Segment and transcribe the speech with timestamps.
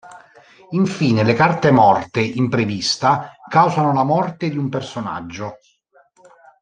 [0.71, 5.59] Infine le carte morte imprevista causano la morte di un personaggio.